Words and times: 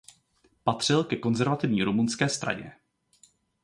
Patřil 0.63 1.03
ke 1.03 1.15
konzervativní 1.15 1.83
rumunské 1.83 2.29
straně. 2.29 2.73